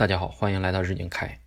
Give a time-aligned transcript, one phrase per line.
[0.00, 1.38] 大家好，欢迎来到日景开。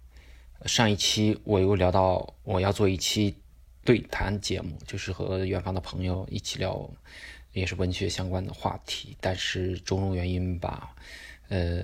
[0.67, 3.35] 上一期我又聊到我要做一期
[3.83, 6.88] 对谈节目，就是和远方的朋友一起聊，
[7.54, 9.18] 也是文学相关的话题。
[9.20, 10.96] 但是种种原因吧，
[11.50, 11.84] 呃，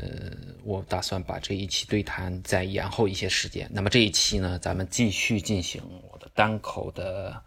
[0.63, 3.67] 我打算把这一期对谈再延后一些时间。
[3.73, 5.81] 那么这一期呢，咱们继续进行
[6.11, 7.43] 我的单口的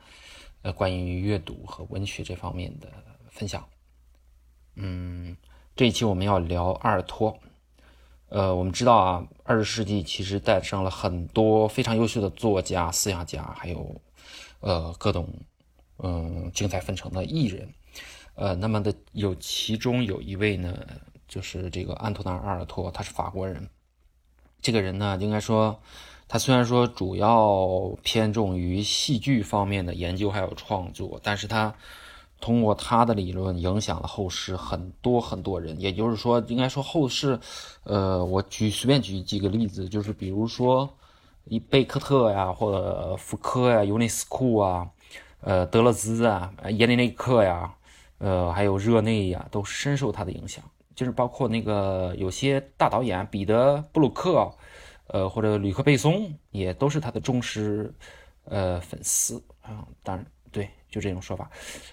[0.62, 2.88] 呃关于阅读和文学这方面的
[3.30, 3.64] 分享。
[4.74, 5.36] 嗯，
[5.76, 7.38] 这一期我们要聊阿尔托。
[8.34, 13.94] 呃，我们知道啊，二十世纪其实诞生了很多非常优秀的作家、思想家，还有
[14.60, 15.28] 呃各种
[15.98, 17.68] 嗯精彩纷呈的艺人。
[18.34, 20.74] 呃，那么的有其中有一位呢，
[21.28, 23.68] 就是这个安托纳·阿尔托，他是法国人。
[24.62, 25.78] 这个人呢，应该说
[26.26, 31.74] 他虽然说主要偏重于戏剧方面的研究还有创作，但是他。
[32.42, 37.38] 通过他的理论影响了后世很多很多人，也就是说，应该说后世，
[37.84, 40.92] 呃，我举随便举几个例子，就是比如说，
[41.44, 44.90] 伊贝克特呀，或者福柯呀，尤内斯库啊，
[45.40, 47.72] 呃，德勒兹啊，耶利内克呀，
[48.18, 50.64] 呃，还有热内呀，都深受他的影响。
[50.96, 54.52] 就是包括那个有些大导演，彼得·布鲁克，
[55.06, 57.94] 呃，或者吕克·贝松，也都是他的忠实，
[58.46, 59.86] 呃，粉丝啊。
[60.02, 60.26] 当然。
[60.52, 61.50] 对，就这种说法，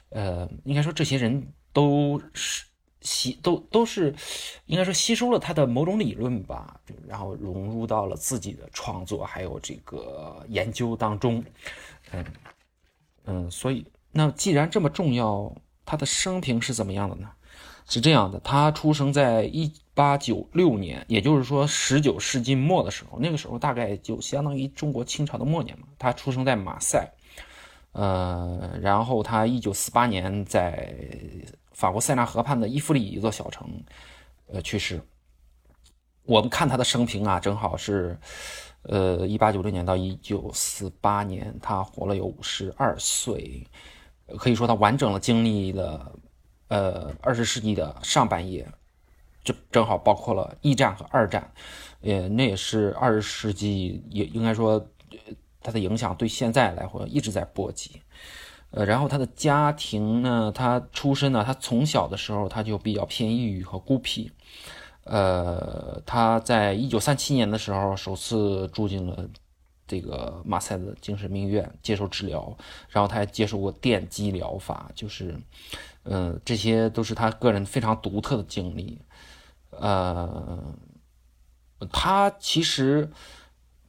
[0.09, 2.65] 呃，应该说这些人都是
[3.01, 4.13] 吸，都都是，
[4.65, 11.41] 应该说吸收了他的某种理论吧，然后融入到了自己的创作还有这个研究当中，
[12.11, 12.25] 嗯
[13.23, 17.31] 嗯，所以那既然这么重要，他的生平是怎么样的呢？
[17.87, 25.87] 是这样的，他出生在一八九六年，也就是说十九世纪末的时候，那个时候大概就相当于中国清朝的末年嘛。
[25.97, 27.09] 他出生在马赛。
[27.91, 30.93] 呃，然后他一九四八年在
[31.71, 33.67] 法国塞纳河畔的伊夫里一座小城，
[34.47, 35.01] 呃，去世。
[36.23, 38.15] 我们看他的生平啊，正好是，
[38.83, 43.65] 呃，一八九六年到一九四八年，他活了有五十二岁，
[44.37, 46.13] 可以说他完整的经历了，
[46.67, 48.67] 呃，二十世纪的上半叶，
[49.43, 51.51] 就正好包括了一战和二战，
[52.01, 54.85] 呃，那也是二十世纪也应该说。
[55.61, 58.01] 他的影响对现在来说一直在波及，
[58.71, 64.31] 呃，然后他的家庭呢，他出身呢，他从小的时候他就比较偏抑郁和孤僻，
[65.03, 69.29] 呃，他在一九三七年的时候首次住进了
[69.85, 75.37] 这个马赛的精神病院接受治疗，然后他还接受过电击疗法，就是，
[76.03, 79.01] 嗯，这些都是他个人非常独特的经历，
[79.71, 80.73] 呃，
[81.91, 83.11] 他其实。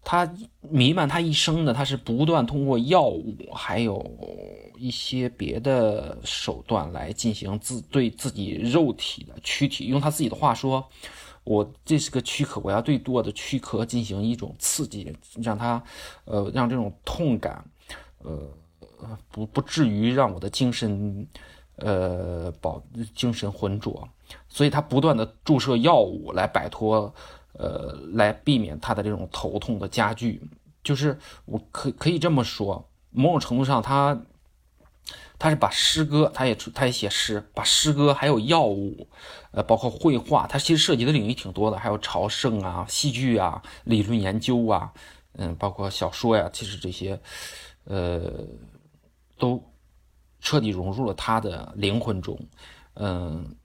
[0.02, 0.28] 他
[0.60, 4.04] 弥漫他一生的，他是不断通过药物，还有
[4.78, 9.86] 一些别的手段来进行自对自己肉体的躯体。
[9.86, 10.84] 用他自己的话说
[11.44, 15.82] ：“我这是个躯壳，我要对我的躯壳进行一种刺激，让他，
[16.24, 17.62] 呃，让这种痛感，
[18.22, 18.40] 呃，
[19.30, 21.26] 不不至于让我的精神，
[21.76, 22.82] 呃，保
[23.14, 24.08] 精神浑浊。
[24.48, 27.14] 所以他不断的注射药物来摆脱。”
[27.52, 30.40] 呃，来避免他的这种头痛的加剧，
[30.82, 34.18] 就是我可可以这么说，某种程度上，他
[35.38, 39.08] 他是把诗歌，他也他也写诗，把诗歌还有药物，
[39.50, 44.92] 呃，包括绘画，他其实涉及的领域挺多的，还有朝圣啊、戏剧啊、理论研究啊，
[45.32, 47.20] 嗯，包括小说呀，其实这些，
[47.84, 48.46] 呃，
[49.38, 49.62] 都
[50.40, 52.38] 彻底融入了他的灵魂中，
[52.94, 53.56] 嗯。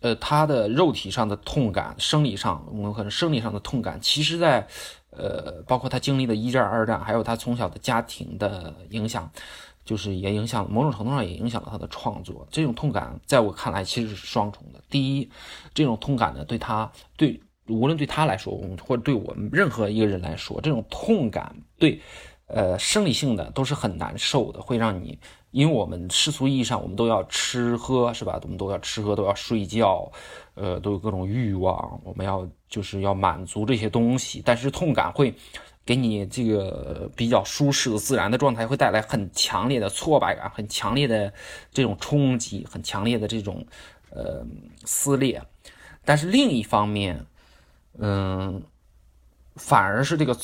[0.00, 4.66] 呃，他的肉体上的痛感，生理上，我们可能生理上的痛感，其实，在
[5.10, 9.30] 呃，包括他经历的一战、二战，还有他从小的家庭的影响，
[9.84, 12.46] 就是也影响某种程度上也影响了他的创作。
[12.50, 14.80] 这种痛感，在我看来其实是双重的。
[14.90, 15.30] 第一，
[15.74, 22.00] 这种痛感呢，对他对无论对他来说，或者对我们任何一个人来说，这种痛感对。
[22.46, 25.18] 呃，生理性的都是很难受的，会让你，
[25.50, 28.38] 因为我们世俗意义上，我们都要吃喝，是吧？
[28.42, 30.08] 我们都要吃喝，都要睡觉，
[30.54, 34.40] 呃，都有各种欲望，我们要就是要满足这些东西。
[34.44, 35.34] 但是痛感会
[35.84, 41.32] 给你这个比较舒适的、自然的状态，会带来很强烈的挫败感，很强烈的
[41.72, 43.66] 这种冲击，很强烈的这种
[44.10, 44.46] 呃
[44.84, 45.42] 撕裂。
[46.04, 47.26] 但是另一方面，
[47.98, 48.62] 嗯，
[49.56, 50.36] 反而是这个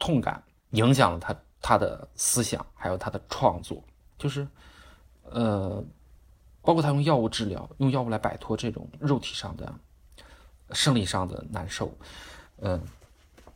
[0.00, 0.42] 痛感。
[0.70, 1.32] 影响了他
[1.66, 3.82] 他的思想，还有他的创作，
[4.18, 4.46] 就是，
[5.22, 5.82] 呃，
[6.60, 9.74] 包括他用药物治疗，用药物来摆脱这种肉体上的、
[10.72, 11.90] 生理上的难受，
[12.58, 12.78] 嗯，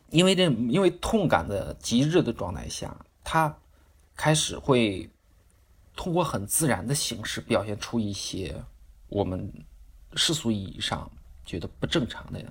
[0.08, 3.54] 因为这因为痛感的极致的状态下，他
[4.16, 5.06] 开始会
[5.94, 8.56] 通过很自然的形式表现出一些
[9.10, 9.52] 我们
[10.14, 11.10] 世俗意义上
[11.44, 12.42] 觉得不正常的。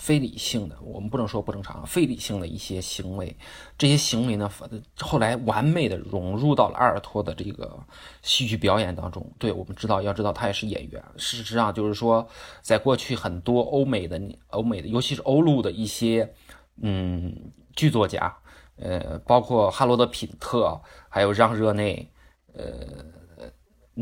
[0.00, 3.36] 非理性的，我们不能说不正常，非理性的一些行为，
[3.76, 4.50] 这些行为呢，
[4.98, 7.78] 后来完美的融入到了阿尔托的这个
[8.22, 9.30] 戏剧表演当中。
[9.38, 11.04] 对我们知道，要知道他也是演员。
[11.18, 12.26] 事实上，就是说，
[12.62, 14.18] 在过去很多欧美的、
[14.48, 16.34] 欧美的，尤其是欧陆的一些
[16.80, 18.34] 嗯剧作家，
[18.76, 20.80] 呃，包括哈罗德·品特，
[21.10, 22.10] 还有让·热内，
[22.54, 23.19] 呃。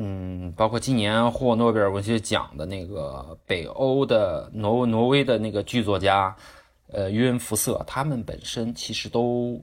[0.00, 6.36] 嗯，包括今年获诺贝尔文学奖的那个北欧的挪挪威的那个剧作家，
[6.86, 9.60] 呃，约恩·福瑟，他们本身其实都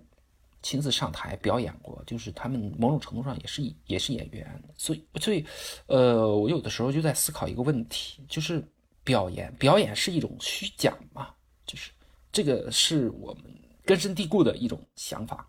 [0.61, 5.45] 亲自上台表演过，就是他们某种程度上也是也是演员，所以所以，
[5.87, 8.61] 呃，我有的时候就在思考一个问题，就是
[9.05, 11.29] 表演表演是一种虚假嘛？
[11.65, 11.91] 就是
[12.33, 13.43] 这个是我们
[13.85, 15.47] 根深蒂固的一种想法，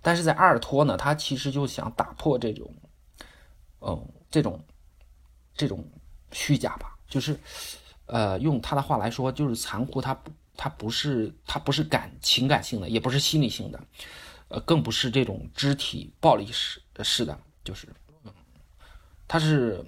[0.00, 2.66] 但是在阿尔托呢，他其实就想打破这种。
[3.86, 4.64] 嗯，这种
[5.54, 5.84] 这种
[6.32, 7.38] 虚假吧，就是，
[8.06, 10.00] 呃，用他的话来说，就是残酷。
[10.00, 13.86] 它不，它不是，它不是感情感性的，也不是心理性的，
[14.48, 17.86] 呃，更不是这种肢体暴力式式的，就是，
[19.28, 19.84] 它是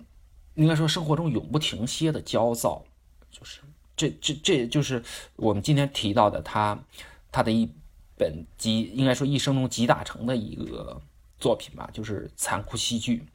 [0.55, 2.85] 应该说生活中永不停歇的焦躁，
[3.31, 3.61] 就是
[3.97, 5.03] 这这这就是
[5.37, 6.79] 我们今天提到的他
[7.33, 7.67] 他的一
[8.17, 11.01] 本集，应该说一生中集大成的一个
[11.39, 13.27] 作品吧，就是残酷戏剧。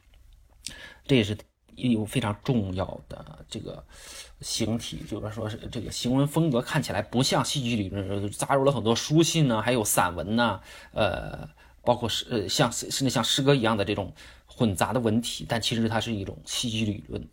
[1.04, 1.36] 这也是
[1.74, 3.84] 一种非常重要的这个
[4.40, 10.60] 形体，就是说是这个行文风格看起来不像戏剧理论，加入了很多书信呢，还有散文呢，
[10.92, 11.48] 呃，
[11.82, 14.12] 包括是呃像甚至像诗歌一样的这种
[14.46, 17.28] 混杂的文体，但其实它是一种戏剧理论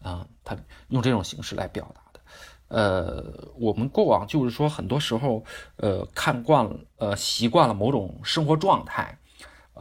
[0.00, 0.56] 啊，它
[0.88, 2.20] 用这种形式来表达的。
[2.68, 5.44] 呃，我们过往就是说很多时候，
[5.76, 9.18] 呃，看惯了，呃，习惯了某种生活状态。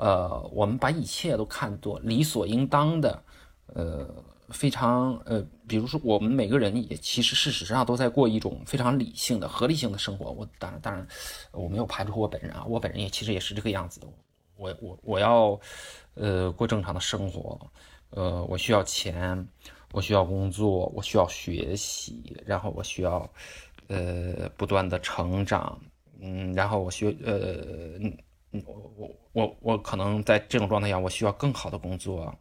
[0.01, 3.24] 呃，我们把一切都看作理所应当的，
[3.68, 4.09] 呃，
[4.50, 10.31] 非常呃，比如说我们每个人也其实事实上都在过一种非常理性的、合理性的生活。
[10.31, 11.07] 我当然当然，
[11.51, 14.07] 我没有排除我本人啊，我本人也其实也是这个样子的。
[14.57, 15.59] 我我我要
[16.15, 17.59] 呃过正常的生活，
[18.09, 19.48] 呃，我需要钱，
[19.92, 23.31] 我需要工作，我需要学习，然后我需要
[23.88, 25.80] 呃不断的成长，
[26.19, 28.12] 嗯，然后我需呃。
[28.51, 32.38] 我我我可能在这种状态下，我需要更好的工作，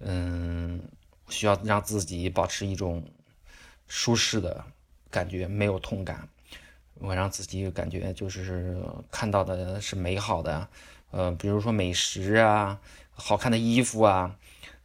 [0.00, 0.82] 嗯，
[1.28, 3.04] 需要让自己保持一种
[3.86, 4.64] 舒适的
[5.10, 6.28] 感觉，没有痛感。
[6.94, 10.68] 我让自己感觉就是看到的是美好的，
[11.10, 12.80] 呃，比如说美食啊，
[13.12, 14.36] 好看的衣服啊，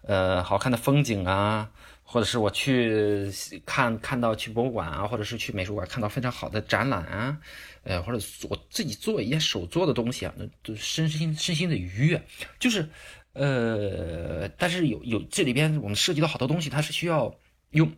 [0.03, 1.71] 呃，好看的风景啊。
[2.07, 3.33] 或者是我去
[3.65, 7.39] 看看到去博物馆啊，或者是去美术馆看到非常好的展览啊，
[7.86, 12.22] 呃，或者我自己做一些手做的东西啊，那都身心身心的愉悦，
[12.60, 12.90] 就是，
[13.34, 17.34] 呃，但是有有这里边我们涉及到好多东西，它是需要
[17.70, 17.96] 用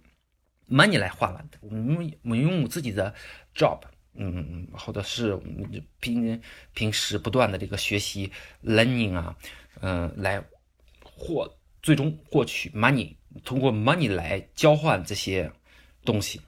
[0.69, 1.57] money 来换来的。
[1.61, 3.15] 我们用我们用自己的
[3.55, 3.79] job，
[4.13, 5.39] 嗯，或者是
[6.01, 6.41] 平
[6.73, 8.29] 平时不断的这个学习
[8.61, 9.37] learning 啊，
[9.79, 10.43] 嗯，来
[11.01, 13.15] 获最终获取 money。
[13.45, 15.51] 通过 money 来交换这些
[16.03, 16.41] 东西，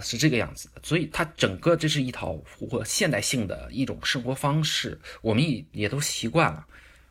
[0.00, 0.80] 是这个样子的。
[0.82, 6.66] 所以它整个这是一套或现代性的一种生活方式，我们也也都习惯了。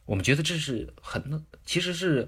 [0.06, 2.28] 我们觉得这是很，其实是，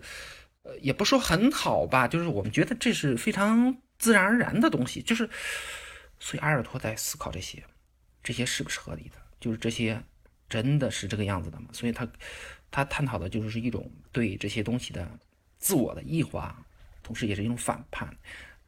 [0.63, 5.01] 呃，也不说很好吧，就是我们觉得这是非常自然而然的东西。
[5.01, 5.29] 就是，
[6.19, 7.63] 所以阿尔托在思考这些，
[8.23, 9.17] 这些是不是合理的？
[9.39, 10.03] 就是这些
[10.49, 11.69] 真的是这个样子的吗？
[11.71, 12.07] 所以他
[12.71, 15.09] 他探讨的就是一种对这些东西的
[15.57, 16.63] 自我的异化。
[17.03, 18.13] 同时也是一种反叛，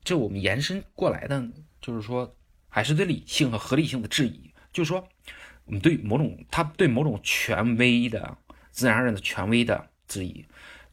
[0.01, 1.45] 这我们延伸过来的，
[1.81, 2.35] 就是说，
[2.67, 4.51] 还是对理性和合理性的质疑。
[4.71, 5.07] 就是说，
[5.65, 8.37] 我们对某种他对某种权威的、
[8.71, 10.45] 自然而然的权威的质疑，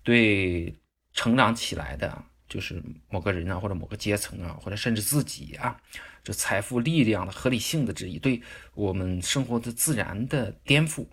[0.03, 0.75] 对
[1.13, 5.77] 成长起来的，就是某个人啊，或者某个阶层啊，或者甚至自己啊，
[6.25, 8.41] 这财富力量的合理性的质疑，对
[8.75, 11.07] 我们生活的自然的颠覆。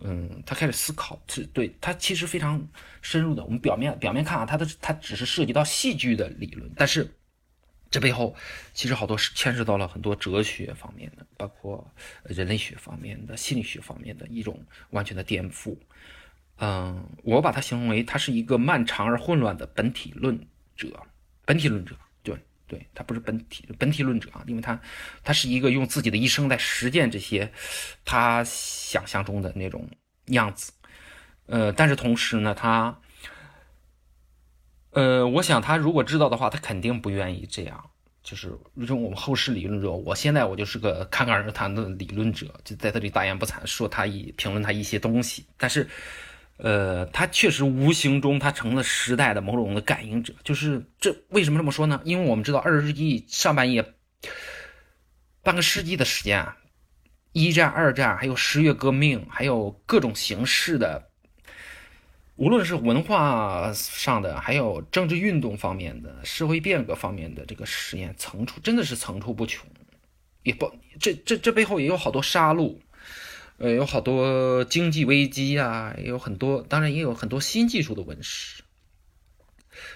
[0.00, 2.64] 嗯，他开始思考，是对他其实非常
[3.02, 3.44] 深入的。
[3.44, 7.12] 我们表面表面看啊，他的他只是涉及到戏剧的理论，但是
[7.90, 8.34] 这背后
[8.74, 11.90] 其实好多是牵涉到了很多哲学方面的，包括
[12.24, 15.76] 人类学方面的、心理学方面的一种完全的颠覆。
[16.58, 20.38] 嗯，我把它形容为他是一个漫长而混乱的本体论
[20.76, 21.02] 者，
[21.44, 21.96] 本体论者。
[22.22, 24.78] 对对他不是本体本体论者啊，因为他
[25.24, 27.50] 他是一个用自己的一生在实践这些
[28.04, 29.88] 他想象中的那种
[30.26, 30.70] 样子，
[31.46, 33.00] 呃，但是同时呢，他，
[34.98, 37.90] 呃，我想他如果知道的话，他肯定不愿意这样，
[38.24, 45.88] 就是用我们后世理论者，我现在我就是个侃侃而谈的理论者，就在这里大言不惭说他一评论他一些东西，但是。
[46.60, 52.00] 呃，他确实无形中他成了时代的某种的感应者，就是这为什么这么说呢？
[52.02, 53.94] 因为我们知道二十世纪上半叶，
[55.44, 56.56] 半个世纪的时间啊，
[57.30, 61.07] 一战、二战，还有十月革命，还有各种形式的，
[62.38, 69.68] 无论是文化上的，还有政治运动方面的、社会变革方面的这个实验层出，真的是层出不穷。
[70.44, 72.76] 也不，这这这背后也有好多杀戮，
[73.56, 78.62] 呃，有好多经济危机啊，也有很多，当然也有很多新技术的问世。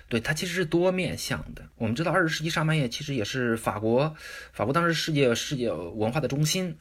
[0.08, 1.62] 对它其实是多面向的。
[1.76, 4.16] 我们知道，二十世纪上半叶其实也是法国，
[4.52, 6.76] 法国当时世界世界文化的中心，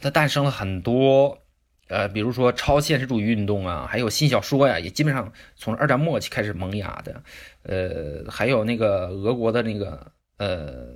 [0.00, 1.45] 它诞生了很多，
[1.88, 7.22] 呃，比如说超现实主义运动啊，还有新小说呀，也基本上从二战末期开始萌芽的。
[7.62, 10.86] 呃，还有那个俄国的那个呃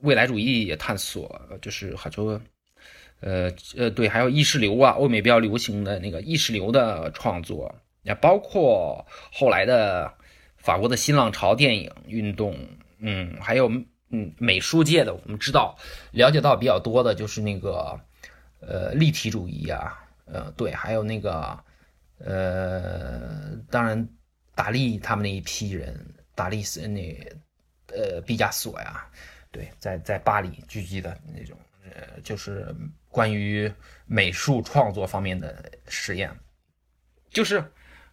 [0.00, 2.40] 未来主义也探索，就是很多，
[3.20, 10.12] 呃呃，对，还有意识流啊，欧美比较流行的那个意识流的创作，也包括后来的。
[10.60, 12.54] 法国的新浪潮电影运动，
[12.98, 13.70] 嗯，还有
[14.10, 15.78] 嗯美术界的，我们知道
[16.10, 17.98] 了解到比较多的就是那个
[18.60, 19.96] 呃立体主义啊，
[20.32, 21.58] 呃对，还有那个
[22.18, 24.08] 呃当然
[24.54, 27.12] 达利他们那一批人，达利斯那
[27.88, 29.06] 呃毕加索呀，
[29.50, 32.74] 对，在在巴黎聚集的那种呃就是
[33.08, 33.72] 关于
[34.06, 36.30] 美术创作方面的实验，
[37.30, 37.64] 就是。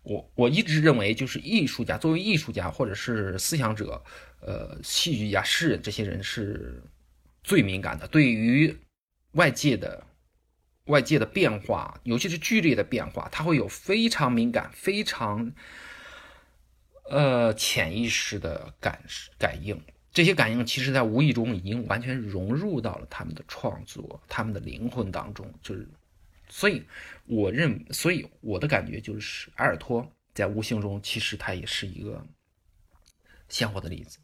[0.07, 3.99] 我我一直认为，就是艺术家作为艺术家或者是思想者，
[4.39, 6.79] 呃，戏剧家、诗人这些人是
[7.43, 8.71] 最敏感的，对于
[9.31, 10.05] 外界的
[10.85, 15.51] 外界的变化，尤其是剧烈的变化，他会有非常敏感、非常
[17.09, 19.03] 呃潜意识的感
[19.37, 19.79] 感应。
[20.11, 25.87] 这些感应其实，在无意中已经完全融入到了他们的创作、他们的灵魂当中，就是。
[26.47, 26.85] 所以，
[27.25, 32.23] 我认，所以我的感觉就是，埃尔托在无形中其实他也是一个
[33.49, 34.19] 鲜活的例子。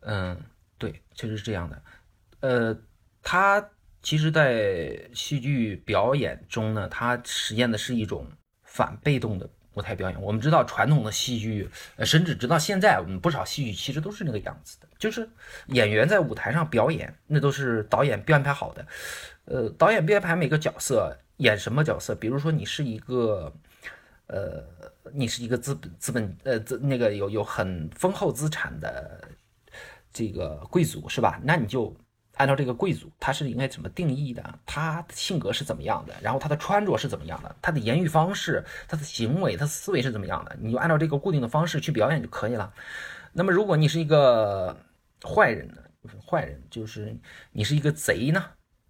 [0.00, 0.40] 嗯，
[0.78, 1.82] 对，确实是这样的。
[2.38, 2.78] 呃，
[3.20, 3.68] 他
[4.04, 8.30] 其实，在戏剧表演中呢，它实验的是一种
[8.62, 10.20] 反被动的舞台表演。
[10.20, 15.26] 我们知道，传统的戏剧，呃，甚至直到现在，我们不少戏剧其实都是那个样子的，就是
[15.68, 18.86] 演员在舞台上表演，那都是导演编排好的。
[19.46, 21.16] 呃，导演编排每个角色。
[21.38, 22.14] 演什么角色？
[22.14, 23.52] 比如说，你是一个，
[24.28, 24.62] 呃，
[25.12, 29.20] 你是一个资本资本呃资那个有有很丰厚资产的
[30.12, 31.40] 这个贵族是吧？
[31.42, 31.92] 那你就
[32.36, 34.58] 按照这个贵族他是应该怎么定义的？
[34.66, 36.14] 他的性格是怎么样的？
[36.20, 37.54] 然后他的穿着是怎么样的？
[37.62, 40.56] 他的言语方式、他的行为、他的思维是怎么样的？
[40.60, 42.72] 你就按照这个固定的方式去表演就可以了。
[43.32, 44.76] 那么，如果你是一个
[45.22, 45.76] 坏人呢？
[46.26, 47.16] 坏人就是
[47.50, 48.44] 你是一个贼呢？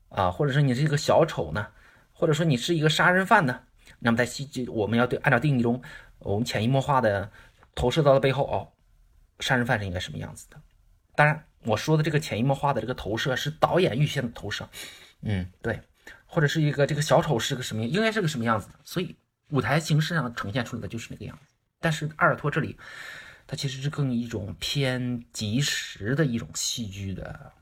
[0.09, 1.67] 啊，或者说你是一个小丑呢？
[2.13, 3.61] 或者说你是一个杀人犯呢？
[3.99, 5.81] 那么在戏剧，我们要对按照定义中，
[6.19, 7.31] 我们潜移默化的
[7.75, 8.69] 投射到了背后哦，
[9.39, 10.57] 杀人犯是应该什么样子的？
[11.15, 14.69] 当然，我说的这个潜移默化的这个投射是导演预先的投射，
[15.23, 15.81] 嗯，对，
[16.27, 18.75] 或者是一个这个小丑是个什么，应该是个什么样子的？
[18.85, 19.17] 所以
[19.51, 21.55] 舞台形式上呈现出来的就是那个样子。
[21.81, 22.79] 但是阿尔托这里，
[23.47, 27.53] 它其实是更一种偏即时的一种戏剧的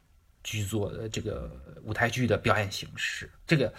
[0.42, 1.50] 剧作的这个
[1.82, 3.72] 舞台剧的表演形式，这个。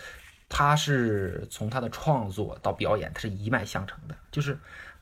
[0.50, 4.56] 他是从他的创作到表演，他是一脉相承的，就是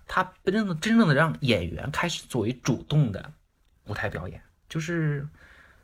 [0.07, 3.33] 他真正真正的让演员开始作为主动的
[3.87, 5.27] 舞台表演，就是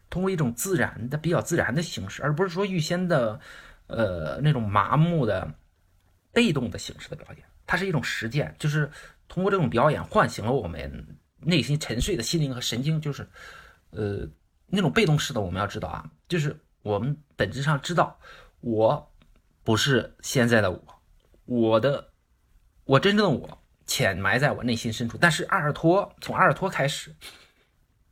[0.10, 3.40] 通过一种自然的、比较自然的形式，而不是说预先的，
[3.88, 5.54] 呃那种麻木的、
[6.32, 7.44] 被动的形式的表演。
[7.68, 8.90] 它是一种实践，就是
[9.28, 11.06] 通过这种表演唤醒了我们
[11.40, 13.28] 内心沉睡的心灵和神经，就是
[13.92, 14.28] 呃
[14.66, 15.42] 那种被动式的。
[15.42, 18.18] 我们要知道啊，就是我们本质上知道
[18.62, 19.12] 我。
[19.64, 20.82] 不是现在的我，
[21.44, 22.10] 我的，
[22.86, 25.18] 我真正的我潜埋在我内心深处。
[25.20, 27.14] 但是阿尔托从阿尔托开始，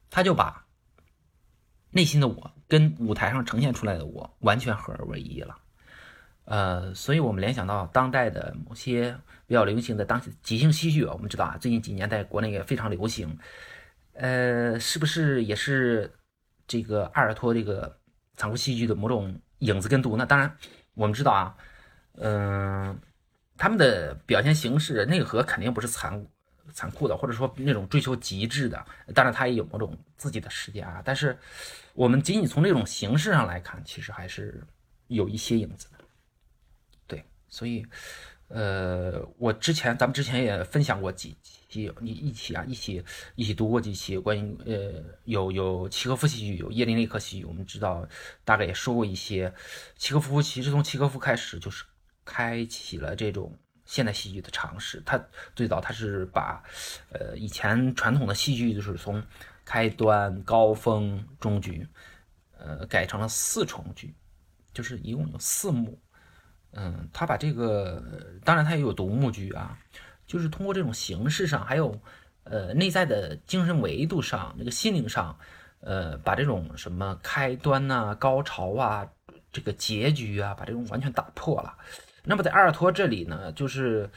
[0.10, 0.64] 他就把
[1.95, 5.55] 内心的我跟舞台上呈现出来的我完全合而为一了。
[6.43, 13.37] 呃，所以我们联想到当代的某些比较流行的当即兴戏剧，我们知道啊，最近几年在国内也非常流行。
[14.13, 16.13] 呃，是不是也是
[16.67, 17.97] 这个阿尔托这个
[18.35, 20.25] 残酷戏剧的某种影子跟毒呢？
[20.25, 20.55] 当然。
[20.97, 21.53] 我们知道啊，
[22.13, 22.97] 嗯，
[23.57, 26.25] 他们的表现形式内核肯定不是残
[26.74, 28.86] 残酷的，或者说那种追求极致的。
[29.13, 31.01] 当然，他也有某种自己的世界啊。
[31.03, 31.38] 但是，
[31.93, 34.62] 我们仅仅从这种形式上来看，其实还是
[35.07, 35.98] 有一些影子的。
[37.07, 37.86] 对，所以，
[38.48, 43.03] 呃，我之前咱们之前也分享过几期，你一起啊，一起
[43.36, 47.45] 一起读过几期关于呃，有有契诃夫戏剧，有叶林内克戏剧。
[47.45, 48.07] 我们知道，
[48.43, 49.53] 大概也说过一些。
[49.98, 51.84] 契诃夫其实从契诃夫开始就是
[52.24, 55.01] 开启了这种现代戏剧的尝试。
[55.05, 55.19] 他
[55.55, 56.63] 最早他是把
[57.11, 59.23] 呃以前传统的戏剧就是从
[59.63, 61.87] 开端、高峰、中局，
[62.57, 64.13] 呃，改成了四重句，
[64.73, 65.99] 就是一共有四幕。
[66.77, 68.03] 嗯，他把这个，
[68.43, 69.79] 当然他也有独幕剧啊，
[70.27, 71.97] 就是通过这种形式上，还有
[72.43, 75.39] 呃内在的精神维度上，那个心灵上，
[75.79, 79.07] 呃，把这种什么开端呐、高潮啊、
[79.53, 81.77] 这个结局啊，把这种完全打破了。
[82.25, 84.10] 那么在阿尔托这里呢，就是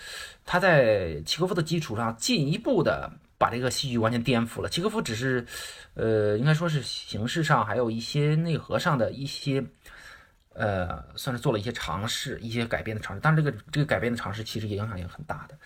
[0.45, 4.69] 他在契诃夫的基础上进一步的把这个戏剧完全颠覆了。
[4.69, 5.47] 契诃夫只是，
[5.95, 9.65] 呃，应该说是形式上还有一些内核上的一些。
[10.55, 15.57] 呃，算是做了一些尝试，一些改变的尝试，但是这个这个改变的尝试其实影响也很大的。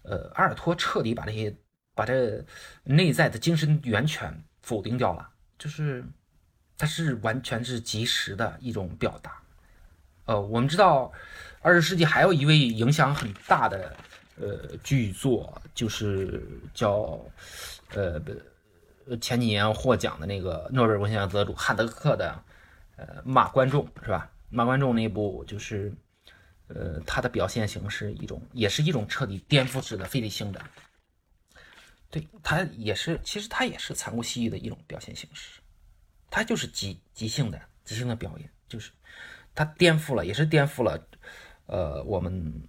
[0.00, 1.54] 呃，阿尔托彻底把这些
[1.94, 2.42] 把这
[2.82, 4.32] 内在的精神源泉
[4.62, 5.28] 否定掉了，
[5.58, 6.02] 就是
[6.78, 9.42] 它是完全是即时的一种表达。
[10.30, 11.10] 呃，我们知道
[11.60, 13.96] 二十世纪还有一位影响很大的
[14.36, 16.40] 呃剧作，就是
[16.72, 17.18] 叫
[17.94, 18.22] 呃
[19.20, 22.40] 前几年获奖的那个诺贝尔文学奖得主汉德克的。
[22.96, 24.30] 呃，骂观众是吧？
[24.50, 25.92] 骂观众那部就是，
[26.68, 30.62] 呃，他的表现形式一种，也是一种彻底颠覆式的非理性的。
[32.10, 35.60] 对他也是，其实他也是残酷戏剧的一种表现形式，
[36.30, 38.92] 他就是即即兴的即兴的表演，就是
[39.60, 40.98] 他颠覆了，也是颠覆了，
[41.66, 42.66] 呃，我们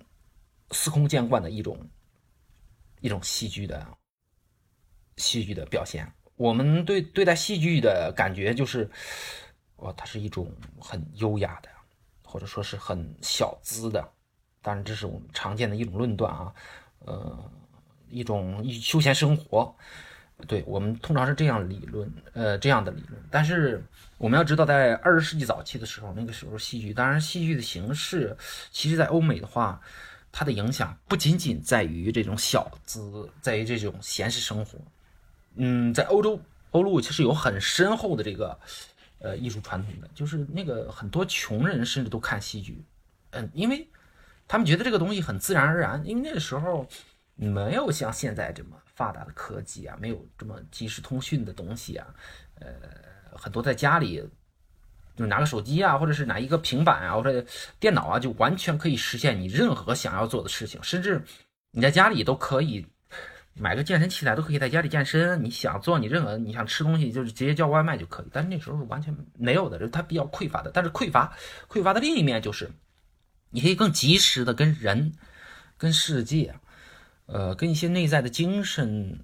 [0.72, 1.80] 司空见惯的一种
[3.00, 3.88] 一种戏剧的
[5.16, 6.06] 戏剧的表现。
[6.36, 8.90] 我们对对待戏剧的感觉就是。
[9.78, 11.70] 哦，它是一种很优雅的，
[12.24, 14.08] 或者说是很小资的，
[14.62, 16.54] 当然这是我们常见的一种论断啊，
[17.00, 17.52] 呃，
[18.08, 19.76] 一种休闲生活，
[20.48, 23.21] 对我们通常是这样理论，呃，这样的理论。
[23.32, 23.84] 但是
[24.18, 28.36] 我们要知道，在二十世纪早期的时候，那个时候戏剧，当然戏剧的形式，
[28.72, 29.82] 其实在欧美的话，
[30.32, 34.78] 它的影响不仅仅在于这种小资，在于这种闲适生活，
[35.56, 36.40] 嗯，在欧洲
[36.72, 38.60] 欧陆其实有很深厚的这个。
[39.24, 42.84] 呃，艺术传统的就是那个很多穷人甚至都看戏剧，
[43.30, 43.88] 嗯，因为
[44.48, 46.88] 他们觉得这个东西很自然而然，因为那个时候
[47.36, 52.08] 没有像现在这么发达的科技啊，没有这么即时通讯的东西啊，
[52.56, 52.74] 呃，
[53.36, 54.24] 很多在家里
[55.16, 57.46] 就拿个手机啊，或者是拿一个平板啊，或者
[57.80, 61.24] 电脑啊，就完全可以实现你任何想要做的事情，甚至
[61.72, 62.86] 你在家里都可以。
[63.54, 68.26] 买个健身器材都可以在家里健身，你想做你任何你想吃东西就是直接叫外卖就可以。
[68.32, 70.72] 但是那时候是完全没有的，是它比较匮乏的。
[70.72, 71.36] 但是匮乏，
[71.68, 72.72] 匮乏的另一面就是，
[73.50, 75.12] 你可以更及时的跟人、
[75.78, 76.56] 跟世界，
[77.26, 79.20] 呃，跟一些内在的精神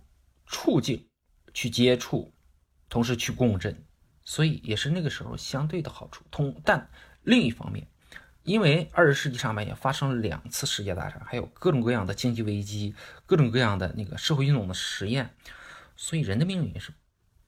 [0.46, 1.08] 处境
[1.54, 2.34] 去接触，
[2.90, 3.82] 同时去共振，
[4.28, 6.26] 所以也是那个时候相对的好处。
[6.30, 6.90] 通，但
[7.24, 7.88] 另一方面。
[8.44, 12.94] 因为二十世纪上半叶发生了两次世界大战，还有各种各样的经济危机，
[13.26, 15.34] 各种各样的那个社会运动的实验，
[15.96, 16.92] 所以人的命运也是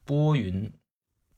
[0.06, 0.72] 波云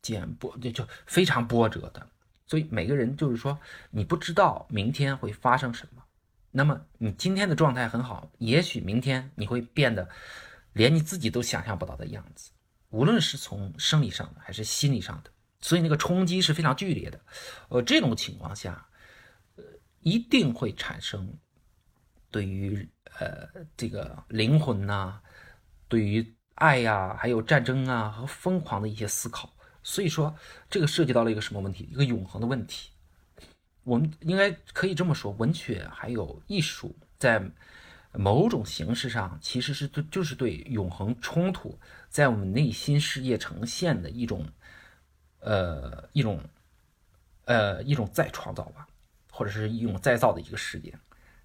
[0.01, 2.07] 见波，就就非常波折的。
[2.47, 6.03] 所以每个人就是说，你不知道明天会发生什么，
[6.51, 10.07] 那么你今天的状态很好，也许明天你会变得
[10.73, 12.51] 连你自己都想象不到的样子，
[12.91, 17.19] 无论是从生理上的还是心理上的，所以那个冲击是非常剧烈的。
[17.69, 18.85] 呃，这种情况下。
[19.57, 19.63] 呃
[20.03, 21.31] 一定会产生
[22.31, 25.21] 对于呃这个灵魂呐，
[25.87, 29.53] 对于爱呀，还有战争啊和疯狂的一些思考。
[29.83, 30.35] 所以说，
[30.71, 31.87] 这个涉及到了一个什么问题？
[31.91, 32.89] 一个永恒的问题。
[33.83, 37.39] 我们应该可以这么说：文学还有艺术，在
[38.13, 41.79] 某种形式上，其实是对，就是对永恒冲突
[42.11, 44.45] 在我们内心世界呈现的一种
[45.39, 46.39] 呃一种
[47.45, 48.85] 呃一种再创造吧。
[49.33, 50.93] 或者是一种再造的一个世界，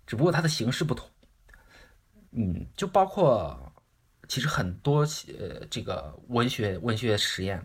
[0.04, 1.08] 只不过它的形式不同。
[2.32, 3.72] 嗯，就包括
[4.26, 5.02] 其实很多
[5.38, 7.64] 呃这个文学文学实验，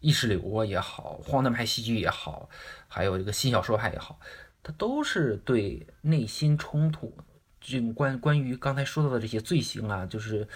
[0.00, 2.50] 意识流也好，荒诞派戏剧也好，
[2.88, 4.18] 还有这个新小说派也好，
[4.60, 7.16] 它都是对内心冲突，
[7.60, 10.48] 这种关关于刚才说到的这些罪行啊，就是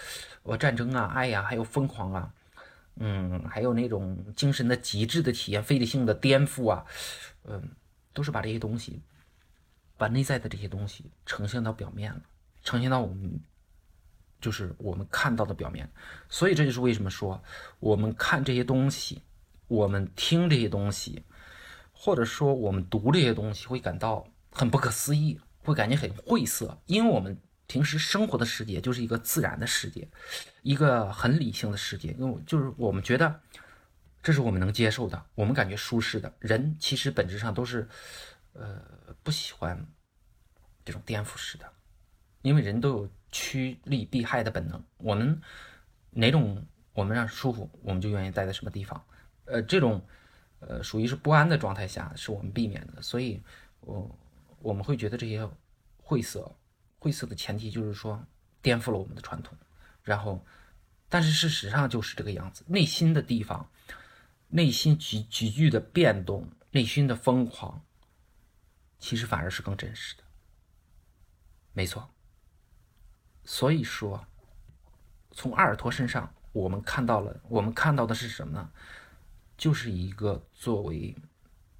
[0.43, 2.33] 我战争啊、爱呀，还有疯狂啊，
[2.95, 6.85] 嗯，还有那种精神的极致的体验、非理性的颠覆啊，
[7.45, 7.61] 嗯。
[8.15, 9.01] 都是把这些东西，
[9.97, 12.21] 把内在的这些东西呈现到表面了，
[12.63, 13.37] 呈现到我们，
[14.39, 15.91] 就是我们看到的表面。
[16.29, 17.43] 所以这就是为什么说，
[17.81, 19.21] 我们看这些东西，
[19.67, 21.23] 我们听这些东西，
[21.91, 30.07] 或者说我们读这些东西，会感到很不可思议，会感觉很晦涩，因为我们平时生活的世界就是一个自然的世界，
[30.61, 33.41] 一个很理性的世界，因为就是我们觉得。
[34.23, 36.33] 这是我们能接受的，我们感觉舒适的。
[36.39, 37.87] 人其实本质上都是，
[38.53, 38.81] 呃，
[39.21, 39.85] 不喜欢
[40.83, 41.71] 这种颠覆式的，
[42.41, 44.83] 因为人都有趋利避害的本能。
[44.97, 45.39] 我们
[46.09, 48.99] 哪种我们让舒服，我们就愿意待在什么地方。
[49.45, 50.03] 呃，这种
[50.59, 53.01] 呃，属于是不安的状态下，是我们避免的。
[53.03, 53.39] 所以，
[53.81, 54.09] 我
[54.65, 55.47] 我们会觉得这些
[56.01, 56.57] 晦涩，
[56.97, 58.25] 晦涩的前提就是说
[58.63, 59.55] 颠覆了我们的传统。
[60.01, 60.43] 然后，
[61.07, 63.69] 但是事实上就是这个样子，内心的地方，
[64.47, 67.85] 内心急急剧的变动，内心的疯狂，
[68.97, 70.23] 其实反而是更真实的。
[71.71, 72.09] 没错。
[73.43, 74.25] 所以说，
[75.29, 78.71] 从阿尔托身上，我们看到了，我们看到的是什么呢？
[79.55, 81.15] 就是一个作为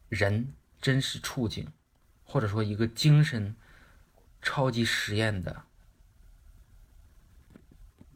[0.08, 1.68] 人真实处境，
[2.26, 3.56] 或者说一个精神
[4.42, 5.64] 超级实验的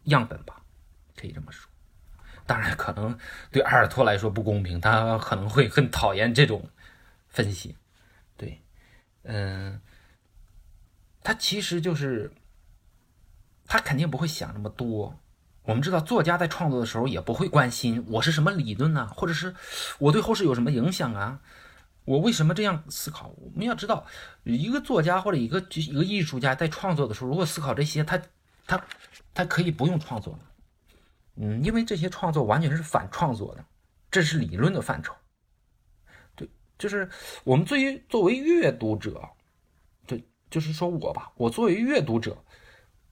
[0.03, 0.61] 样本吧，
[1.15, 1.69] 可以这么说。
[2.45, 3.17] 当然，可能
[3.49, 6.69] 对阿尔托来说不公平，他可能会很讨厌这种
[7.29, 7.77] 分析。
[8.35, 8.61] 对，
[9.23, 9.79] 嗯，
[11.23, 12.33] 他其实就是。
[13.71, 15.19] 他肯定不会想那么多。
[15.61, 19.53] 我们知道，作家在创作的时候也不会关心我是什么理论呢，或者是
[19.99, 21.39] 我对后世有什么影响啊？
[22.09, 23.27] 我为什么这样思考？
[23.37, 24.03] 我们要知道，
[24.43, 28.19] 一个作家或者一个一个艺术家在创作的时候，如果思考这些，他
[28.65, 28.83] 他
[29.31, 30.39] 他可以不用创作了。
[31.35, 33.63] 嗯，因为这些创作完全是反创作的，
[34.09, 35.13] 这是理论的范畴。
[36.35, 37.07] 对，就是
[37.43, 39.21] 我们作为作为阅读者，
[40.07, 42.35] 对，就是说我吧，我作为阅读者。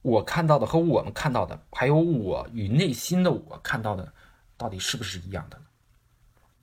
[0.02, 4.12] 我看到的和我们看到的，还有我与内心的我看到的，
[4.56, 5.60] 到底是不是一样的？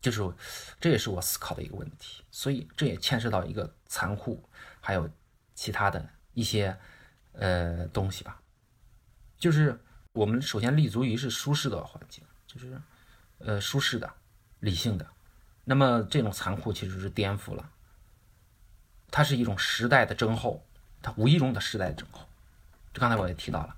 [0.06, 0.36] 就是，
[0.80, 2.24] 这也是我思考的一个问题。
[2.30, 4.48] 所以这也牵涉到一个残酷，
[4.80, 5.10] 还有
[5.56, 6.78] 其他的一些
[7.32, 8.40] 呃东西吧。
[9.38, 9.80] 就是
[10.14, 12.80] 我们首先立足于是舒适的环境，就是
[13.40, 14.12] 呃舒适的、
[14.60, 15.08] 理性的。
[15.64, 17.72] 那么这种残酷其实是颠覆了，
[19.10, 20.64] 它是一种时代的征候，
[21.02, 22.28] 它无意中的时代的征候。
[22.94, 23.76] 这刚才我也提到了，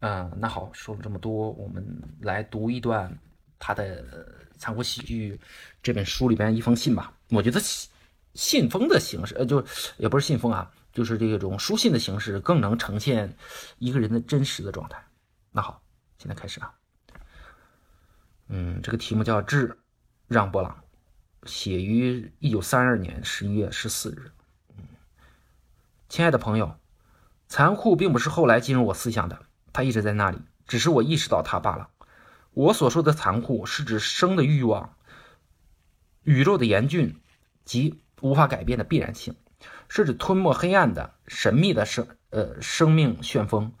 [0.00, 3.16] 嗯，那好，说了这么多，我们来读一段
[3.58, 4.02] 他的
[4.58, 5.36] 《残酷喜剧》
[5.82, 7.12] 这本书里边一封信吧。
[7.30, 7.90] 我觉得信
[8.34, 9.64] 信封的形式，呃，就
[9.96, 13.36] 也不是信封啊，就是这种书信的形式，更能呈现
[13.78, 15.02] 一个人的真实的状态。
[15.52, 15.82] 那好，
[16.18, 16.74] 现在开始啊。
[18.48, 19.78] 嗯，这个题目叫《致
[20.26, 20.82] 让·波朗》，
[21.48, 24.30] 写于一九三二年十一月十四日。
[24.76, 24.84] 嗯，
[26.08, 26.76] 亲爱的朋友。
[27.50, 29.40] 残酷并不是后来进入我思想的，
[29.72, 31.88] 它一直在那里，只是我意识到它罢了。
[32.58, 34.96] 我所说的残酷，是指生的欲望、
[36.24, 37.20] 宇宙的严峻
[37.64, 39.36] 及无法改变的必然性，
[39.88, 43.74] 是指吞没黑暗的神秘的生呃生命旋风，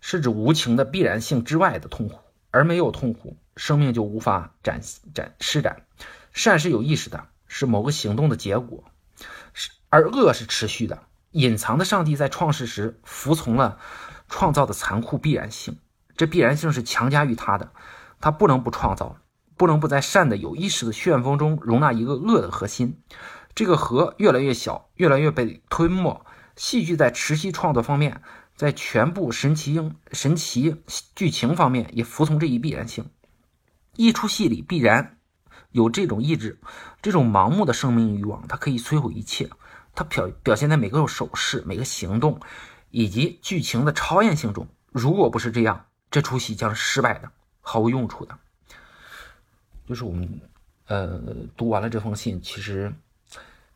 [0.00, 2.20] 是指无情的必然性之外的痛苦，
[2.52, 4.80] 而没有痛苦，生命就无法展
[5.12, 5.84] 展施展。
[6.32, 8.84] 善是有意识的，是某个行动的结果，
[9.54, 11.02] 是而恶是持续的。
[11.32, 13.80] 隐藏的上帝在创世时服从了
[14.28, 15.80] 创造的残酷必然性，
[16.16, 17.72] 这必然性是强加于他的，
[18.20, 19.16] 他不能不创造，
[19.56, 23.00] 不能不在善的有意识的旋风中容纳一个恶的核心。
[23.54, 26.24] 这个核越来越小，越来越被吞没。
[26.56, 28.22] 戏剧在持续创作方面，
[28.54, 30.76] 在全部神奇英神奇
[31.16, 33.10] 剧情方面也服从这一必然性。
[33.96, 35.18] 一出戏里必然
[35.70, 36.60] 有这种意志，
[37.00, 39.50] 这种盲目的生命欲望，它可以摧毁一切。
[39.94, 42.40] 它表表现在每个手势、每个行动，
[42.90, 44.68] 以及剧情的超验性中。
[44.92, 47.30] 如果不是这样，这出戏将是失败的，
[47.60, 48.38] 毫无用处的。
[49.86, 50.40] 就是我们，
[50.86, 51.20] 呃，
[51.56, 52.92] 读完了这封信，其实，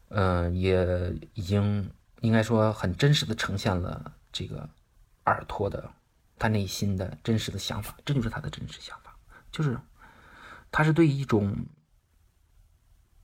[0.08, 4.68] 呃，也已经应该说很真实的呈现了这个
[5.24, 5.90] 阿尔托的
[6.38, 7.96] 他内心的真实的想法。
[8.04, 9.16] 这就是他的真实想法，
[9.50, 9.76] 就是
[10.70, 11.66] 他是对一种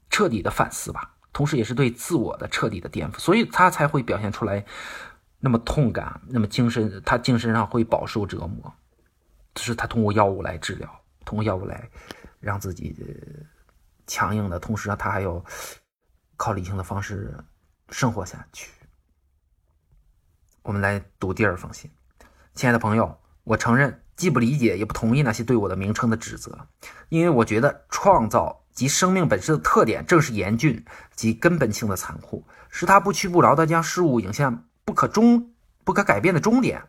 [0.08, 1.16] 彻底的反思吧。
[1.32, 4.66] 同时，也是对自我的彻底的颠覆，所以他才会表现出来
[5.38, 8.74] 那么痛感，那么精神，他精神上会饱受折磨。
[9.54, 10.88] 就是他通过药物来治疗，
[11.24, 11.88] 通过药物来
[12.40, 12.96] 让自己
[14.06, 15.44] 强硬的，同时他还有
[16.36, 17.32] 靠理性的方式
[17.90, 18.70] 生活下去。
[20.62, 21.90] 我们来读第二封信，
[22.54, 26.66] 亲爱的朋友，我承认既不理解也不同意那些对我的名称的指责，
[27.08, 28.56] 因为我觉得创造。
[28.72, 30.82] 及生命本身的特点正是严峻
[31.14, 35.52] 及根本性的残酷，使他不屈不挠地将事物引向不可终、
[35.84, 36.82] 不可改变的终点。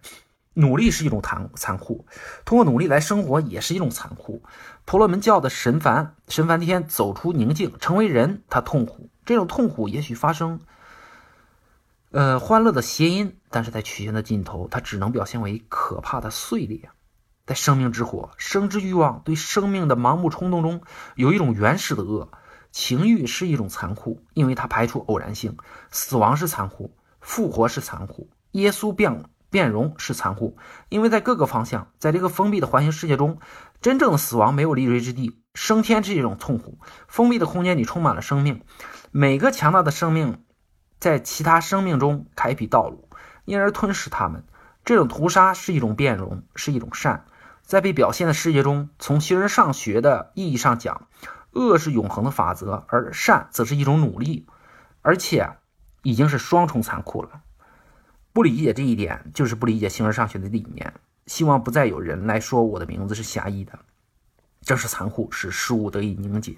[0.54, 2.06] 努力是一种残残酷，
[2.44, 4.44] 通过努力来生活也是一种残酷。
[4.86, 9.10] 婆罗门教的神梵神梵天走出宁静，成为人，他痛苦。
[9.26, 10.60] 这种痛苦也许发生，
[12.12, 16.90] 呃，欢乐的谐音，但是在曲线的尽头，它只能表现为可怕的碎裂。
[17.46, 20.82] 在生命之火、生之欲望、对生命的盲目冲动中，
[21.16, 22.30] 有一种原始的恶。
[22.72, 25.58] 情欲是一种残酷，因为它排除偶然性。
[25.92, 28.30] 死亡是残酷，复活是残酷。
[28.52, 30.58] 耶稣变变容是残酷，
[30.90, 33.38] 因为在各个方向，在这个封闭的环形世界中，
[33.82, 36.80] 真正的死亡没有立锥之地，升天是一种痛苦。
[37.08, 38.64] 封闭的空间里充满了生命，
[39.12, 40.44] 每个强大的生命
[41.00, 43.10] 在其他生命中开辟道路，
[43.46, 44.46] 因而吞噬他们。
[44.86, 47.26] 这种屠杀是一种变容，是一种善。
[47.62, 51.08] 在被表现的世界中，从形而上学的意义上讲，
[51.52, 54.48] 恶是永恒的法则，而善则是一种努力，
[55.02, 55.58] 而且
[56.04, 57.42] 已经是双重残酷了。
[58.34, 60.94] 不理解这一点，就是不理解形而上学的理念。
[61.28, 63.80] 希望不再有人来说我的名字是狭义的。
[64.62, 66.56] 正是残酷，使事物得以凝结，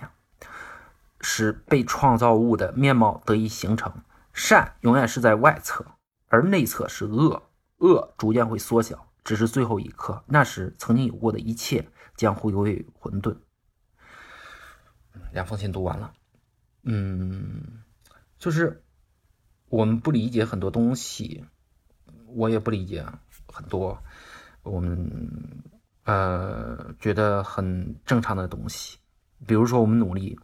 [1.21, 3.93] 使被创造物的面貌得以形成。
[4.33, 5.85] 善永远是在外侧，
[6.27, 7.43] 而内侧是恶。
[7.77, 13.35] 恶逐渐会缩小，只是最后一刻，那时曾经有过的一切将会归于混沌。
[15.31, 16.13] 两封信读完了，
[16.83, 17.83] 嗯，
[18.39, 18.83] 就是
[19.67, 21.45] 我们不理解很多东西。
[22.35, 23.05] 我也不理解
[23.47, 23.97] 很多
[24.63, 25.09] 我们
[26.05, 28.97] 呃觉得很正常的东西，
[29.45, 30.39] 比如说我们努力，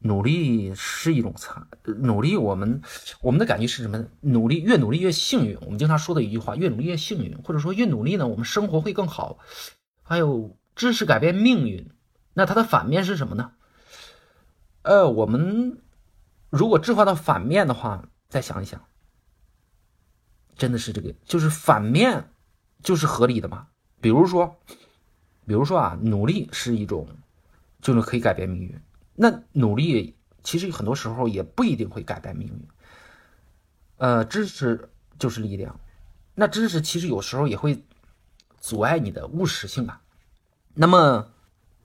[0.00, 2.82] 努力是一种残，努力我们
[3.20, 4.04] 我们的感觉是什么？
[4.20, 5.56] 努力越努力越幸运。
[5.62, 9.38] 我们经常说的一句话，越努力越幸运，或者说越努力呢，我们生活会更好。
[10.02, 11.90] 还有知识改变命运，
[12.34, 13.52] 那它的反面是什么呢？
[14.82, 15.80] 呃，我们
[16.50, 18.82] 如果置换到反面的话，再想一想。
[20.56, 22.30] 真的是这个，就是反面，
[22.82, 23.66] 就是合理的嘛？
[24.00, 24.56] 比如说，
[25.46, 27.08] 比如说啊，努力是一种，
[27.80, 28.80] 就是可以改变命运。
[29.14, 32.68] 那努力其实很多时候也不一定会改变命运。
[33.98, 35.78] 呃，知识就是力量，
[36.34, 37.84] 那知识其实有时候也会
[38.58, 40.02] 阻碍你的务实性啊。
[40.74, 41.28] 那么，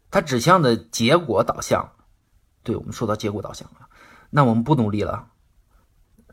[0.09, 1.91] 它指向的结果导向，
[2.63, 3.87] 对我们说到结果导向了，
[4.29, 5.29] 那我们不努力了，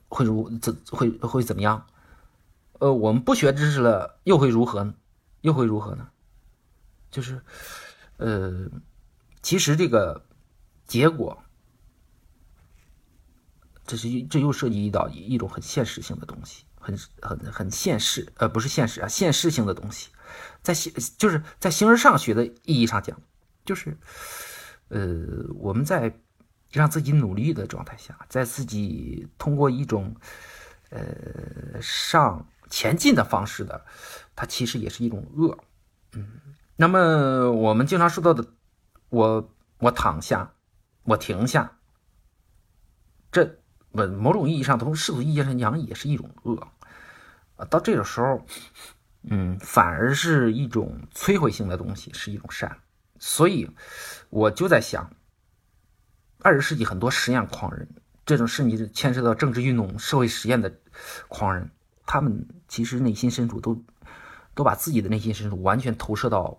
[0.08, 1.86] 会如怎会会怎么样？
[2.80, 4.94] 呃，我们不学知识了，又会如何呢？
[5.42, 6.08] 又会如何呢？
[7.10, 7.40] 就是，
[8.16, 8.68] 呃，
[9.42, 10.26] 其实这个
[10.84, 11.42] 结果，
[13.86, 20.10] 这是这又涉及到一种很现实性的东西，很很很现实，呃，不是现实啊，现实性的东西，
[20.62, 23.16] 在形就是在形而上学的意义上讲，
[23.64, 23.96] 就是，
[24.88, 26.18] 呃，我们在
[26.72, 30.16] 让自己努力的状态下，在自己通过一种，
[30.90, 32.44] 呃，上。
[32.74, 33.84] 前进的方式的，
[34.34, 35.56] 它其实也是一种恶，
[36.14, 36.40] 嗯。
[36.74, 38.44] 那么我们经常说到的，
[39.10, 40.52] 我我躺下，
[41.04, 41.78] 我停下，
[43.30, 43.60] 这
[43.92, 46.66] 某某种意义上，从世俗意义上讲，也是一种恶。
[47.54, 48.44] 啊，到这个时候，
[49.22, 52.76] 嗯，反而是一种摧毁性的东西，是一种善。
[53.20, 53.70] 所以
[54.30, 55.08] 我就在想，
[56.40, 57.88] 二十世纪很多实验狂人，
[58.26, 60.76] 这种甚至牵涉到政治运动、社会实验的
[61.28, 61.70] 狂人。
[62.06, 63.82] 他们其实内心深处都
[64.54, 66.56] 都把自己的内心深处完全投射到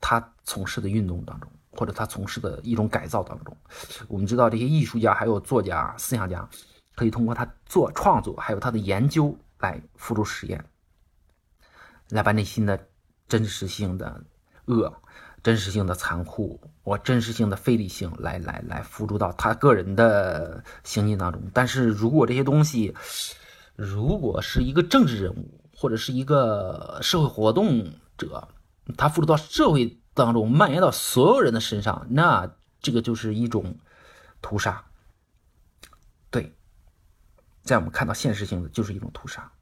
[0.00, 3.56] 他从事的运动当中，或者他从事的一种改造当中。
[4.06, 6.48] 我们知道，这些艺术家、还有作家、思想家，
[6.94, 10.64] 可以通过他做创作，还有他的研究来付诸实验，
[12.08, 12.78] 来把内心的
[13.26, 14.24] 真实性的
[14.66, 14.92] 恶、
[15.42, 21.42] 真实性的残酷、我真实性的非理性，来来来付诸到他个人的行径当中。
[21.52, 22.94] 但是如果这些东西，
[23.78, 28.48] 如果是一个政治人物或者是一个社会活动者，
[28.96, 33.78] 他付出到社会当中，蔓延到所有人的身上，那这个就是一种
[34.42, 34.84] 屠杀。
[36.28, 36.52] 对，
[37.62, 39.52] 在我们看到现实性的，就是一种屠杀。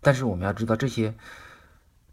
[0.00, 1.14] 但是我们要知道，这些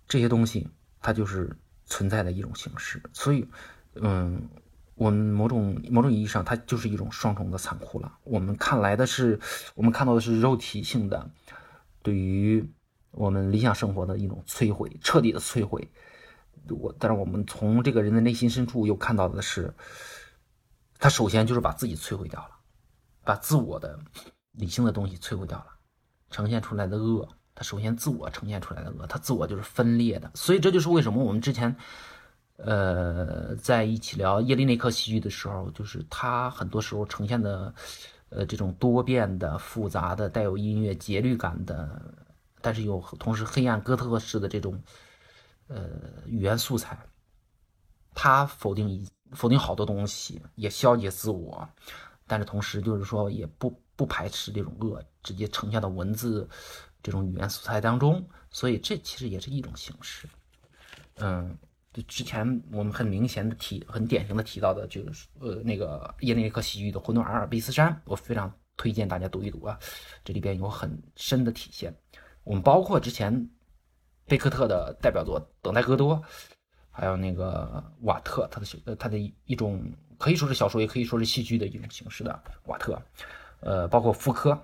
[0.09, 3.01] 这些东西，它就是存在的一种形式。
[3.13, 3.47] 所以，
[3.95, 4.49] 嗯。
[4.97, 8.17] 我们某种某种意义上，它就是一种双重的残酷了。
[8.23, 9.39] 我们看来的是，
[9.75, 11.29] 我们看到的是肉体性的，
[12.01, 12.67] 对于
[13.11, 15.91] 我们理想生活的一种摧毁，彻底的摧毁。
[16.69, 19.71] 我，但是我们从这个人的内心深处又看到的是，
[20.97, 22.49] 他首先就是把自己摧毁掉了，
[23.23, 23.99] 把自我的
[24.53, 25.67] 理性的东西摧毁掉了，
[26.31, 30.31] 呈现出来的恶，他首先自我呈现出来的恶，他自我就是分裂的。
[30.33, 31.75] 所以这就是为什么我们之前。
[32.57, 37.73] 呃，在一起聊耶利内克戏剧的时候，就是他很多时候呈现的，
[38.29, 42.01] 呃，这种多变的、复杂的、带有音乐节律感的，
[42.59, 44.81] 但是又同时黑暗哥特式的这种，
[45.67, 45.87] 呃，
[46.25, 46.97] 语言素材。
[48.15, 51.69] 他否定一否定好多东西，也消解自我，
[52.25, 56.49] 但是同时就是说也不不排斥这种恶，直接呈现到文字
[57.03, 58.27] 这种语言素材当中。
[58.49, 60.27] 所以这其实也是一种形式，
[61.17, 61.55] 嗯。
[61.97, 69.79] 就之前我们很明显的提，很典型的提到的，就是呃那个耶内克喜剧的《混沌阿尔卑斯山》，我非常推荐大家读一读啊，
[70.23, 71.91] 这里边有很深的体现。
[72.43, 73.49] 我们包括之前
[74.27, 76.15] 贝克特的代表作《等待戈多》，
[76.91, 79.83] 还有那个瓦特，他的呃他的一种
[80.19, 83.01] 可以说是小说，也可以说是戏剧的一种形式的瓦特，
[83.61, 84.55] 呃，包括福柯，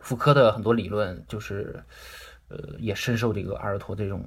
[0.00, 1.82] 福柯的很多理论就是，
[2.48, 4.22] 呃，也深受这个阿尔托这种，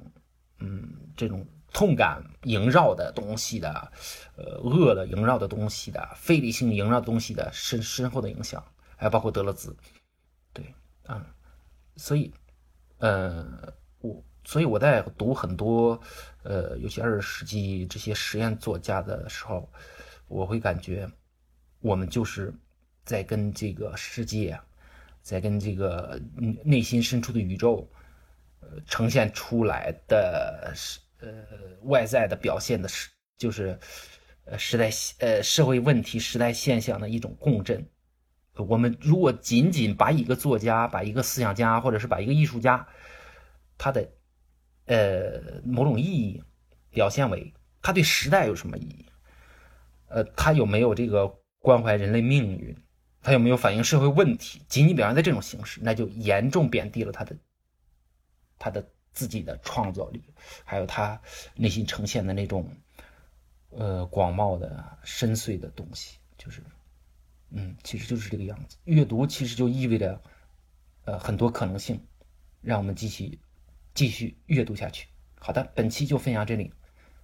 [0.58, 3.92] 嗯，这种痛感萦绕的东西的，
[4.34, 8.64] 呃，恶的萦绕的东西的，非理性萦绕东西的深深厚的影响，
[8.96, 9.76] 还包括德勒兹，
[10.54, 10.74] 对，
[11.06, 11.22] 嗯，
[11.96, 12.32] 所以，
[12.96, 13.46] 呃，
[14.00, 16.00] 我所以我在读很多，
[16.44, 19.70] 呃，尤其二十世纪这些实验作家的时候，
[20.28, 21.06] 我会感觉，
[21.80, 22.54] 我们就是
[23.04, 24.58] 在跟这个世界。
[25.20, 26.20] 在跟这个
[26.62, 27.90] 内心深处的宇宙，
[28.60, 31.28] 呃，呈现出来的是呃
[31.82, 33.78] 外在的表现的是，就是
[34.44, 37.88] 呃时代呃社会问题、时代现象的一种共振。
[38.54, 42.86] 我们如果仅仅把一个作家、把一个思想家，或者是把一个艺术家，
[43.76, 44.08] 他的
[44.86, 46.42] 呃某种意义
[46.90, 47.52] 表现为
[47.82, 49.06] 他对时代有什么意义？
[50.08, 51.26] 呃，他有没有这个
[51.58, 52.74] 关怀人类命运？
[53.22, 54.62] 他有没有反映社会问题？
[54.68, 57.36] 仅仅表现在这种形式，那就严重贬低了他的
[58.58, 60.22] 他的自己的创造力，
[60.62, 61.18] 还有他
[61.54, 62.70] 内心呈现的那种
[63.70, 66.18] 呃广袤的深邃的东西。
[66.36, 66.62] 就是，
[67.48, 68.76] 嗯，其实就是这个样子。
[68.84, 70.20] 阅读其实就意味着
[71.06, 71.98] 呃很多可能性，
[72.60, 73.40] 让我们继续
[73.94, 75.08] 继续阅读下去。
[75.40, 76.70] 好的，本期就分享这里，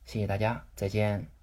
[0.07, 1.42] 谢谢大家，再见。